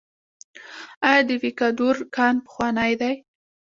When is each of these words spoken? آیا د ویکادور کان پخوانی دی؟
آیا 1.07 1.21
د 1.29 1.31
ویکادور 1.43 1.95
کان 2.15 2.35
پخوانی 2.45 2.93
دی؟ 3.01 3.13